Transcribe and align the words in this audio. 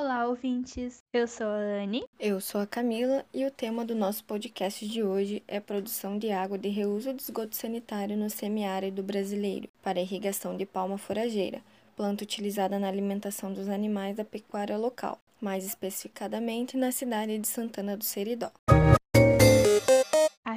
Olá, 0.00 0.28
ouvintes! 0.28 1.02
Eu 1.12 1.26
sou 1.26 1.48
a 1.48 1.82
Anne. 1.82 2.04
Eu 2.20 2.40
sou 2.40 2.60
a 2.60 2.66
Camila 2.68 3.26
e 3.34 3.44
o 3.44 3.50
tema 3.50 3.84
do 3.84 3.96
nosso 3.96 4.22
podcast 4.22 4.86
de 4.86 5.02
hoje 5.02 5.42
é 5.48 5.58
produção 5.58 6.16
de 6.16 6.30
água 6.30 6.56
de 6.56 6.68
reuso 6.68 7.12
de 7.12 7.20
esgoto 7.20 7.56
sanitário 7.56 8.16
no 8.16 8.30
semiárido 8.30 9.02
brasileiro 9.02 9.68
para 9.82 10.00
irrigação 10.00 10.56
de 10.56 10.64
palma 10.64 10.98
forageira, 10.98 11.60
planta 11.96 12.22
utilizada 12.22 12.78
na 12.78 12.86
alimentação 12.86 13.52
dos 13.52 13.68
animais 13.68 14.16
da 14.16 14.24
pecuária 14.24 14.78
local, 14.78 15.18
mais 15.40 15.66
especificadamente 15.66 16.76
na 16.76 16.92
cidade 16.92 17.36
de 17.36 17.48
Santana 17.48 17.96
do 17.96 18.04
Seridó 18.04 18.52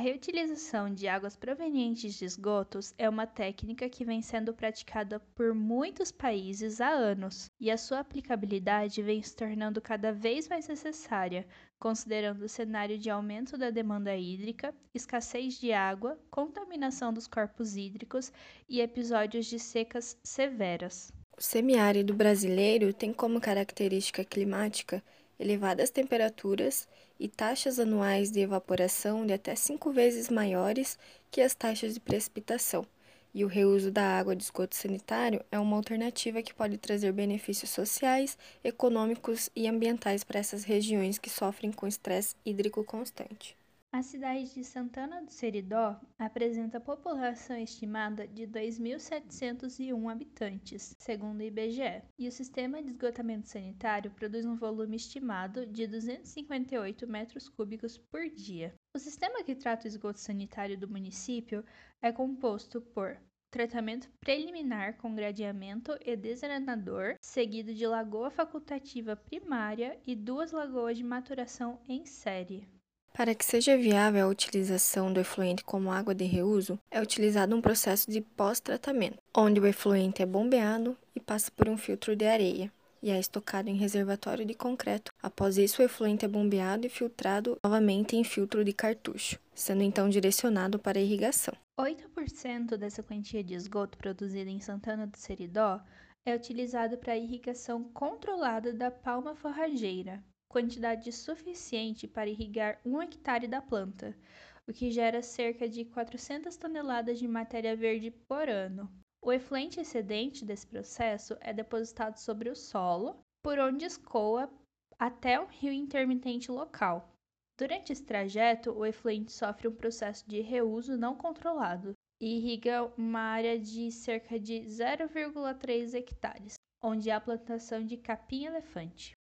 reutilização 0.00 0.92
de 0.92 1.06
águas 1.06 1.36
provenientes 1.36 2.14
de 2.14 2.24
esgotos 2.24 2.92
é 2.98 3.08
uma 3.08 3.26
técnica 3.26 3.88
que 3.88 4.04
vem 4.04 4.20
sendo 4.22 4.52
praticada 4.52 5.20
por 5.34 5.54
muitos 5.54 6.10
países 6.10 6.80
há 6.80 6.88
anos, 6.88 7.50
e 7.60 7.70
a 7.70 7.76
sua 7.76 8.00
aplicabilidade 8.00 9.02
vem 9.02 9.22
se 9.22 9.36
tornando 9.36 9.80
cada 9.80 10.12
vez 10.12 10.48
mais 10.48 10.66
necessária, 10.66 11.46
considerando 11.78 12.42
o 12.42 12.48
cenário 12.48 12.98
de 12.98 13.10
aumento 13.10 13.56
da 13.56 13.70
demanda 13.70 14.16
hídrica, 14.16 14.74
escassez 14.94 15.60
de 15.60 15.72
água, 15.72 16.18
contaminação 16.30 17.12
dos 17.12 17.26
corpos 17.26 17.76
hídricos 17.76 18.32
e 18.68 18.80
episódios 18.80 19.46
de 19.46 19.58
secas 19.58 20.18
severas. 20.24 21.12
O 21.36 21.42
semiárido 21.42 22.12
brasileiro 22.12 22.92
tem 22.92 23.12
como 23.12 23.40
característica 23.40 24.24
climática 24.24 25.02
elevadas 25.40 25.90
temperaturas 25.90 26.86
e 27.18 27.26
taxas 27.26 27.78
anuais 27.78 28.30
de 28.30 28.40
evaporação 28.40 29.26
de 29.26 29.32
até 29.32 29.54
cinco 29.56 29.90
vezes 29.90 30.28
maiores 30.28 30.98
que 31.30 31.40
as 31.40 31.54
taxas 31.54 31.94
de 31.94 32.00
precipitação. 32.00 32.86
E 33.32 33.44
o 33.44 33.48
reuso 33.48 33.90
da 33.90 34.18
água 34.18 34.36
de 34.36 34.42
esgoto 34.42 34.76
sanitário 34.76 35.42
é 35.50 35.58
uma 35.58 35.76
alternativa 35.76 36.42
que 36.42 36.52
pode 36.52 36.76
trazer 36.76 37.12
benefícios 37.12 37.70
sociais, 37.70 38.36
econômicos 38.62 39.48
e 39.56 39.66
ambientais 39.66 40.22
para 40.22 40.40
essas 40.40 40.64
regiões 40.64 41.18
que 41.18 41.30
sofrem 41.30 41.72
com 41.72 41.86
estresse 41.86 42.34
hídrico 42.44 42.84
constante. 42.84 43.59
A 43.92 44.02
cidade 44.02 44.54
de 44.54 44.62
Santana 44.62 45.20
do 45.20 45.32
Seridó 45.32 46.00
apresenta 46.16 46.80
população 46.80 47.56
estimada 47.56 48.24
de 48.24 48.46
2.701 48.46 50.12
habitantes, 50.12 50.94
segundo 50.96 51.40
o 51.40 51.42
IBGE, 51.42 52.00
e 52.16 52.28
o 52.28 52.32
sistema 52.32 52.80
de 52.80 52.90
esgotamento 52.90 53.48
sanitário 53.48 54.12
produz 54.12 54.46
um 54.46 54.54
volume 54.54 54.94
estimado 54.94 55.66
de 55.66 55.88
258 55.88 57.08
metros 57.08 57.48
cúbicos 57.48 57.98
por 57.98 58.30
dia. 58.30 58.72
O 58.94 58.98
sistema 59.00 59.42
que 59.42 59.56
trata 59.56 59.86
o 59.86 59.88
esgoto 59.88 60.20
sanitário 60.20 60.78
do 60.78 60.88
município 60.88 61.64
é 62.00 62.12
composto 62.12 62.80
por 62.80 63.18
tratamento 63.50 64.08
preliminar 64.20 64.98
com 64.98 65.16
gradeamento 65.16 65.98
e 66.06 66.14
desarenador, 66.14 67.16
seguido 67.20 67.74
de 67.74 67.88
lagoa 67.88 68.30
facultativa 68.30 69.16
primária 69.16 70.00
e 70.06 70.14
duas 70.14 70.52
lagoas 70.52 70.96
de 70.96 71.02
maturação 71.02 71.80
em 71.88 72.06
série. 72.06 72.68
Para 73.12 73.34
que 73.34 73.44
seja 73.44 73.76
viável 73.76 74.24
a 74.24 74.28
utilização 74.28 75.12
do 75.12 75.20
efluente 75.20 75.64
como 75.64 75.90
água 75.90 76.14
de 76.14 76.24
reuso, 76.24 76.78
é 76.90 77.00
utilizado 77.00 77.54
um 77.54 77.60
processo 77.60 78.10
de 78.10 78.20
pós-tratamento, 78.20 79.18
onde 79.34 79.60
o 79.60 79.66
efluente 79.66 80.22
é 80.22 80.26
bombeado 80.26 80.96
e 81.14 81.20
passa 81.20 81.50
por 81.50 81.68
um 81.68 81.76
filtro 81.76 82.16
de 82.16 82.24
areia 82.24 82.72
e 83.02 83.10
é 83.10 83.18
estocado 83.18 83.68
em 83.68 83.76
reservatório 83.76 84.44
de 84.44 84.54
concreto. 84.54 85.12
Após 85.22 85.56
isso, 85.58 85.80
o 85.80 85.84
efluente 85.84 86.24
é 86.24 86.28
bombeado 86.28 86.86
e 86.86 86.90
filtrado 86.90 87.58
novamente 87.62 88.16
em 88.16 88.24
filtro 88.24 88.64
de 88.64 88.72
cartucho, 88.72 89.38
sendo 89.54 89.82
então 89.82 90.08
direcionado 90.08 90.78
para 90.78 90.98
a 90.98 91.02
irrigação. 91.02 91.54
8% 91.78 92.76
dessa 92.76 93.02
quantia 93.02 93.42
de 93.42 93.54
esgoto 93.54 93.96
produzida 93.96 94.50
em 94.50 94.60
Santana 94.60 95.06
do 95.06 95.16
Seridó 95.16 95.80
é 96.26 96.34
utilizado 96.34 96.98
para 96.98 97.14
a 97.14 97.18
irrigação 97.18 97.82
controlada 97.82 98.72
da 98.72 98.90
palma 98.90 99.34
forrageira, 99.34 100.22
quantidade 100.50 101.12
suficiente 101.12 102.08
para 102.08 102.28
irrigar 102.28 102.80
um 102.84 103.00
hectare 103.00 103.46
da 103.46 103.62
planta, 103.62 104.18
o 104.66 104.72
que 104.72 104.90
gera 104.90 105.22
cerca 105.22 105.68
de 105.68 105.84
400 105.84 106.56
toneladas 106.56 107.20
de 107.20 107.28
matéria 107.28 107.76
verde 107.76 108.10
por 108.10 108.48
ano. 108.48 108.90
O 109.22 109.32
efluente 109.32 109.78
excedente 109.78 110.44
desse 110.44 110.66
processo 110.66 111.36
é 111.40 111.52
depositado 111.52 112.16
sobre 112.16 112.50
o 112.50 112.56
solo, 112.56 113.16
por 113.44 113.60
onde 113.60 113.84
escoa 113.84 114.52
até 114.98 115.40
um 115.40 115.46
rio 115.46 115.72
intermitente 115.72 116.50
local. 116.50 117.08
Durante 117.56 117.92
esse 117.92 118.04
trajeto, 118.04 118.72
o 118.72 118.84
efluente 118.84 119.30
sofre 119.30 119.68
um 119.68 119.74
processo 119.74 120.28
de 120.28 120.40
reuso 120.40 120.96
não 120.96 121.14
controlado 121.14 121.92
e 122.20 122.38
irriga 122.38 122.92
uma 122.98 123.20
área 123.20 123.56
de 123.56 123.92
cerca 123.92 124.38
de 124.38 124.62
0,3 124.62 125.94
hectares, 125.94 126.54
onde 126.82 127.08
há 127.08 127.20
plantação 127.20 127.86
de 127.86 127.96
capim-elefante. 127.96 129.19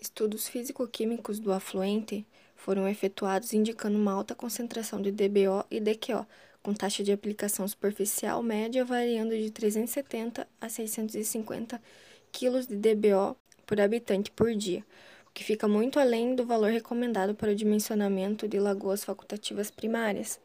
Estudos 0.00 0.46
físico-químicos 0.46 1.40
do 1.40 1.52
afluente 1.52 2.24
foram 2.54 2.88
efetuados 2.88 3.52
indicando 3.52 3.98
uma 3.98 4.12
alta 4.12 4.32
concentração 4.32 5.02
de 5.02 5.10
DBO 5.10 5.64
e 5.68 5.80
DQO, 5.80 6.24
com 6.62 6.72
taxa 6.72 7.02
de 7.02 7.10
aplicação 7.10 7.66
superficial 7.66 8.40
média 8.40 8.84
variando 8.84 9.36
de 9.36 9.50
370 9.50 10.46
a 10.60 10.68
650 10.68 11.82
kg 12.30 12.66
de 12.66 12.76
DBO 12.76 13.36
por 13.66 13.80
habitante 13.80 14.30
por 14.30 14.54
dia, 14.54 14.84
o 15.26 15.32
que 15.32 15.42
fica 15.42 15.66
muito 15.66 15.98
além 15.98 16.36
do 16.36 16.46
valor 16.46 16.70
recomendado 16.70 17.34
para 17.34 17.50
o 17.50 17.54
dimensionamento 17.54 18.46
de 18.46 18.60
lagoas 18.60 19.02
facultativas 19.02 19.68
primárias, 19.68 20.38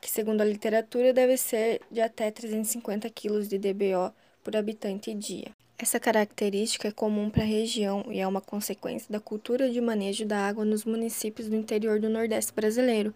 que 0.00 0.08
segundo 0.08 0.42
a 0.42 0.44
literatura 0.44 1.12
deve 1.12 1.36
ser 1.36 1.80
de 1.90 2.00
até 2.00 2.30
350 2.30 3.10
kg 3.10 3.40
de 3.48 3.58
DBO 3.58 4.14
por 4.44 4.56
habitante 4.56 5.12
dia. 5.12 5.50
Essa 5.78 6.00
característica 6.00 6.88
é 6.88 6.90
comum 6.90 7.28
para 7.28 7.42
a 7.42 7.46
região 7.46 8.06
e 8.10 8.18
é 8.18 8.26
uma 8.26 8.40
consequência 8.40 9.12
da 9.12 9.20
cultura 9.20 9.70
de 9.70 9.78
manejo 9.78 10.24
da 10.24 10.46
água 10.46 10.64
nos 10.64 10.86
municípios 10.86 11.48
do 11.48 11.56
interior 11.56 12.00
do 12.00 12.08
Nordeste 12.08 12.52
brasileiro, 12.54 13.14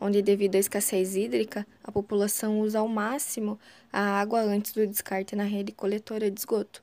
onde, 0.00 0.22
devido 0.22 0.54
à 0.54 0.58
escassez 0.58 1.16
hídrica, 1.16 1.66
a 1.82 1.90
população 1.90 2.60
usa 2.60 2.78
ao 2.78 2.86
máximo 2.86 3.58
a 3.92 4.20
água 4.20 4.40
antes 4.40 4.72
do 4.72 4.86
descarte 4.86 5.34
na 5.34 5.42
rede 5.42 5.72
coletora 5.72 6.30
de 6.30 6.38
esgoto. 6.38 6.80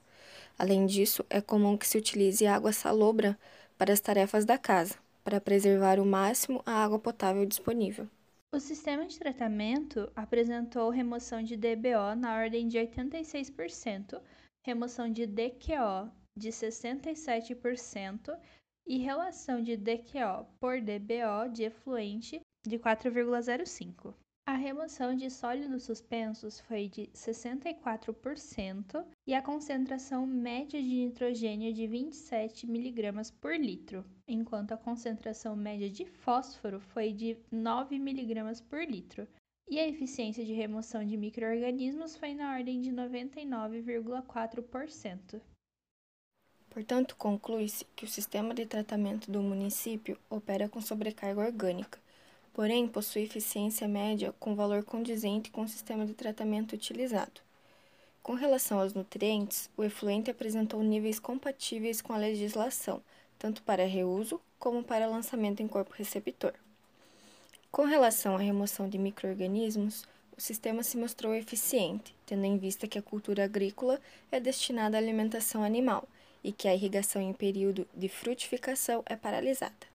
Além 0.59 0.85
disso, 0.85 1.25
é 1.29 1.39
comum 1.39 1.77
que 1.77 1.87
se 1.87 1.97
utilize 1.97 2.45
água 2.45 2.73
salobra 2.73 3.39
para 3.77 3.93
as 3.93 4.01
tarefas 4.01 4.43
da 4.43 4.57
casa, 4.57 4.95
para 5.23 5.39
preservar 5.39 6.01
o 6.01 6.05
máximo 6.05 6.61
a 6.65 6.83
água 6.83 6.99
potável 6.99 7.45
disponível. 7.45 8.09
O 8.51 8.59
sistema 8.59 9.05
de 9.07 9.17
tratamento 9.17 10.11
apresentou 10.15 10.89
remoção 10.89 11.41
de 11.41 11.55
DBO 11.55 12.13
na 12.15 12.35
ordem 12.35 12.67
de 12.67 12.77
86%, 12.77 14.19
remoção 14.65 15.11
de 15.11 15.27
DQO 15.27 16.09
de 16.37 16.49
67% 16.49 18.39
e 18.87 18.97
relação 18.97 19.61
de 19.61 19.77
DQO 19.77 20.45
por 20.59 20.81
DBO 20.81 21.49
de 21.51 21.63
efluente 21.63 22.39
de 22.65 22.79
4,05. 22.79 24.13
A 24.45 24.55
remoção 24.55 25.15
de 25.15 25.29
sólidos 25.29 25.83
suspensos 25.83 26.59
foi 26.61 26.89
de 26.89 27.07
64% 27.13 29.05
e 29.25 29.33
a 29.33 29.41
concentração 29.41 30.27
média 30.27 30.81
de 30.81 31.05
nitrogênio 31.05 31.73
de 31.73 31.87
27 31.87 32.65
mg 32.65 33.31
por 33.39 33.55
litro, 33.55 34.03
enquanto 34.27 34.73
a 34.73 34.77
concentração 34.77 35.55
média 35.55 35.89
de 35.89 36.05
fósforo 36.05 36.81
foi 36.81 37.13
de 37.13 37.37
9 37.49 37.95
mg 37.95 38.61
por 38.63 38.83
litro, 38.83 39.25
e 39.73 39.79
a 39.79 39.87
eficiência 39.87 40.45
de 40.45 40.53
remoção 40.53 41.03
de 41.03 41.17
microorganismos 41.17 42.15
foi 42.15 42.35
na 42.35 42.53
ordem 42.53 42.79
de 42.79 42.91
99,4%. 42.91 45.41
Portanto, 46.69 47.15
conclui-se 47.15 47.83
que 47.95 48.05
o 48.05 48.07
sistema 48.07 48.53
de 48.53 48.67
tratamento 48.67 49.31
do 49.31 49.41
município 49.41 50.15
opera 50.29 50.69
com 50.69 50.79
sobrecarga 50.79 51.41
orgânica, 51.41 51.99
porém 52.53 52.87
possui 52.87 53.23
eficiência 53.23 53.87
média 53.87 54.31
com 54.39 54.53
valor 54.53 54.83
condizente 54.83 55.49
com 55.49 55.63
o 55.63 55.67
sistema 55.67 56.05
de 56.05 56.13
tratamento 56.13 56.73
utilizado. 56.73 57.41
Com 58.21 58.35
relação 58.35 58.79
aos 58.79 58.93
nutrientes, 58.93 59.71
o 59.75 59.83
efluente 59.83 60.29
apresentou 60.29 60.83
níveis 60.83 61.17
compatíveis 61.17 61.99
com 61.99 62.13
a 62.13 62.17
legislação, 62.17 63.01
tanto 63.39 63.63
para 63.63 63.87
reuso 63.87 64.39
como 64.59 64.83
para 64.83 65.07
lançamento 65.07 65.63
em 65.63 65.67
corpo 65.67 65.95
receptor. 65.95 66.53
Com 67.73 67.85
relação 67.85 68.35
à 68.35 68.37
remoção 68.37 68.87
de 68.87 68.99
microorganismos, 68.99 70.05
o 70.37 70.39
sistema 70.39 70.83
se 70.83 70.95
mostrou 70.95 71.33
eficiente, 71.33 72.15
tendo 72.23 72.45
em 72.45 72.55
vista 72.55 72.87
que 72.87 72.99
a 72.99 73.01
cultura 73.01 73.45
agrícola 73.45 73.99
é 74.31 74.39
destinada 74.39 74.95
à 74.95 74.99
alimentação 74.99 75.63
animal 75.63 76.07
e 76.43 76.51
que 76.51 76.67
a 76.67 76.75
irrigação 76.75 77.19
em 77.19 77.33
período 77.33 77.87
de 77.95 78.07
frutificação 78.07 79.01
é 79.07 79.15
paralisada. 79.15 79.87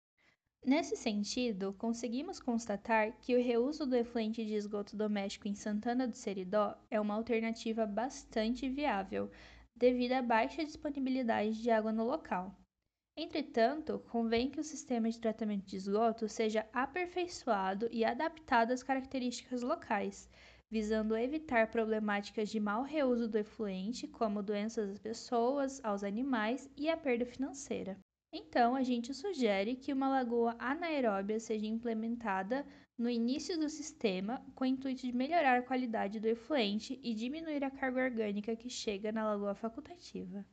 Nesse 0.67 0.97
sentido, 0.97 1.73
conseguimos 1.79 2.41
constatar 2.41 3.13
que 3.21 3.37
o 3.37 3.41
reuso 3.41 3.87
do 3.87 3.95
efluente 3.95 4.45
de 4.45 4.55
esgoto 4.55 4.97
doméstico 4.97 5.47
em 5.47 5.55
Santana 5.55 6.09
do 6.09 6.17
Seridó 6.17 6.75
é 6.91 7.01
uma 7.01 7.15
alternativa 7.15 7.87
bastante 7.87 8.69
viável, 8.69 9.31
devido 9.77 10.15
à 10.15 10.21
baixa 10.21 10.65
disponibilidade 10.65 11.63
de 11.63 11.71
água 11.71 11.93
no 11.93 12.03
local. 12.03 12.53
Entretanto, 13.21 13.99
convém 14.13 14.49
que 14.49 14.61
o 14.61 14.65
sistema 14.65 15.11
de 15.11 15.19
tratamento 15.19 15.67
de 15.67 15.75
esgoto 15.75 16.29
seja 16.29 16.65
aperfeiçoado 16.73 17.89
e 17.91 18.05
adaptado 18.05 18.71
às 18.71 18.81
características 18.81 19.61
locais, 19.61 20.31
visando 20.71 21.17
evitar 21.17 21.69
problemáticas 21.69 22.49
de 22.49 22.61
mau 22.61 22.85
reuso 22.85 23.29
do 23.29 23.37
efluente, 23.37 24.07
como 24.07 24.41
doenças 24.41 24.89
às 24.89 25.01
pessoas, 25.01 25.85
aos 25.85 26.05
animais 26.05 26.71
e 26.77 26.89
a 26.89 26.97
perda 26.97 27.27
financeira. 27.27 27.99
Então, 28.33 28.77
a 28.77 28.85
gente 28.85 29.13
sugere 29.13 29.75
que 29.75 29.93
uma 29.93 30.09
lagoa 30.09 30.55
anaeróbia 30.57 31.41
seja 31.41 31.67
implementada 31.67 32.65
no 32.97 33.11
início 33.11 33.59
do 33.59 33.69
sistema 33.69 34.41
com 34.55 34.63
o 34.63 34.67
intuito 34.69 35.05
de 35.05 35.13
melhorar 35.13 35.59
a 35.59 35.63
qualidade 35.65 36.21
do 36.21 36.29
efluente 36.29 37.01
e 37.03 37.13
diminuir 37.15 37.65
a 37.65 37.71
carga 37.71 38.05
orgânica 38.05 38.55
que 38.55 38.71
chega 38.71 39.11
na 39.11 39.29
lagoa 39.29 39.57
facultativa. 39.57 40.47